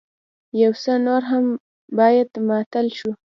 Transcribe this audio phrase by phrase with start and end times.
[0.61, 1.45] يو څه نور هم
[1.97, 3.09] بايد ماتل شو.